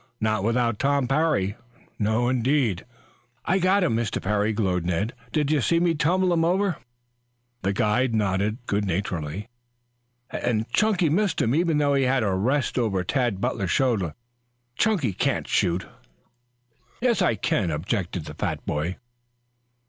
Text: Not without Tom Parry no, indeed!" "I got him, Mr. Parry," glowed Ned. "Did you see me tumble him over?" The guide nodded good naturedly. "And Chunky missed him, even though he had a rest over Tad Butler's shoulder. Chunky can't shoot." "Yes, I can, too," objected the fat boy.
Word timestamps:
Not 0.19 0.43
without 0.43 0.79
Tom 0.79 1.07
Parry 1.07 1.55
no, 1.99 2.27
indeed!" 2.27 2.85
"I 3.45 3.59
got 3.59 3.83
him, 3.83 3.95
Mr. 3.95 4.19
Parry," 4.19 4.51
glowed 4.51 4.83
Ned. 4.83 5.13
"Did 5.31 5.51
you 5.51 5.61
see 5.61 5.79
me 5.79 5.93
tumble 5.93 6.33
him 6.33 6.43
over?" 6.43 6.77
The 7.61 7.71
guide 7.71 8.15
nodded 8.15 8.57
good 8.65 8.83
naturedly. 8.83 9.47
"And 10.31 10.67
Chunky 10.69 11.09
missed 11.11 11.39
him, 11.39 11.53
even 11.53 11.77
though 11.77 11.93
he 11.93 12.05
had 12.05 12.23
a 12.23 12.33
rest 12.33 12.79
over 12.79 13.03
Tad 13.03 13.39
Butler's 13.39 13.69
shoulder. 13.69 14.15
Chunky 14.75 15.13
can't 15.13 15.47
shoot." 15.47 15.85
"Yes, 16.99 17.21
I 17.21 17.35
can, 17.35 17.67
too," 17.67 17.75
objected 17.75 18.25
the 18.25 18.33
fat 18.33 18.65
boy. 18.65 18.97